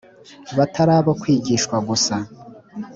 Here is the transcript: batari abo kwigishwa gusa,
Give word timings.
batari 0.57 0.91
abo 0.99 1.11
kwigishwa 1.21 1.75
gusa, 1.87 2.15